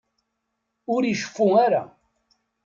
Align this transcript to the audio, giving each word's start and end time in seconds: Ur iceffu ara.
Ur 0.93 1.01
iceffu 1.05 1.47
ara. 1.65 1.83